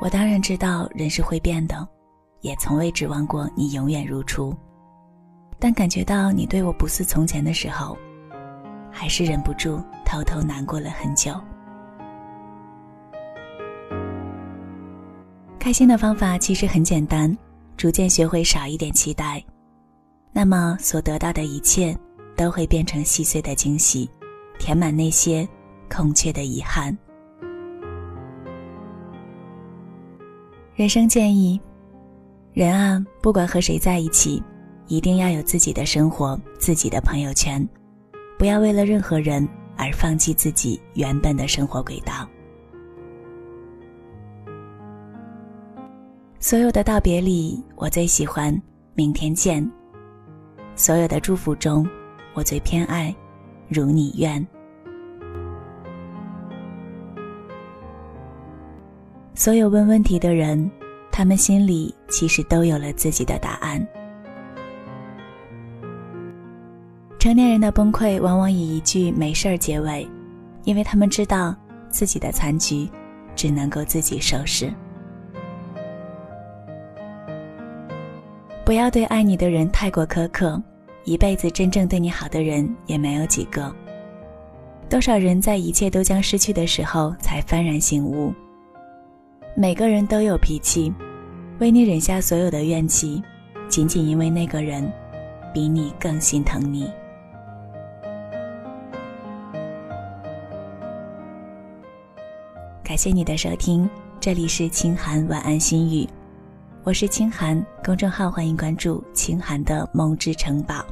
[0.00, 1.88] 我当然知道人是会变的，
[2.40, 4.52] 也从未指望过你永远如初。
[5.60, 7.96] 但感觉到你对我不似从前的时候，
[8.90, 11.32] 还是忍不住偷偷难过了很久。
[15.60, 17.32] 开心的方法其实很简单，
[17.76, 19.40] 逐渐学会少一点期待，
[20.32, 21.96] 那么所得到的一切
[22.36, 24.10] 都会变成细碎的惊喜，
[24.58, 25.48] 填满那些
[25.92, 26.96] 空缺的遗憾。
[30.74, 31.60] 人生建议：
[32.54, 34.42] 人啊，不管和谁在一起，
[34.86, 37.66] 一定要有自己的生活、自己的朋友圈，
[38.38, 42.26] 不要为了任何人而放弃自己原本的生活轨道。
[46.40, 48.60] 所有的道别里，我最喜欢
[48.94, 49.70] “明天见”。
[50.74, 51.86] 所有的祝福中，
[52.34, 53.14] 我最偏爱
[53.68, 54.44] “如你愿”。
[59.34, 60.70] 所有问问题的人，
[61.10, 63.84] 他们心里其实都有了自己的答案。
[67.18, 70.06] 成年人的崩溃往往以一句“没事儿”结尾，
[70.64, 71.56] 因为他们知道
[71.88, 72.88] 自己的残局
[73.34, 74.70] 只能够自己收拾。
[78.64, 80.62] 不要对爱你的人太过苛刻，
[81.04, 83.74] 一辈子真正对你好的人也没有几个。
[84.90, 88.32] 多少人在一切都将失去的时候才幡然醒悟。
[89.54, 90.92] 每个人都有脾气，
[91.58, 93.22] 为你忍下所有的怨气，
[93.68, 94.90] 仅仅因为那个人
[95.52, 96.90] 比你更心疼你。
[102.82, 106.08] 感谢你的收听，这里是清寒晚安心语。
[106.82, 110.82] 我是清寒，公众号欢迎关注清寒的梦之城堡。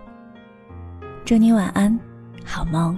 [1.25, 1.99] 祝你晚安，
[2.45, 2.97] 好梦。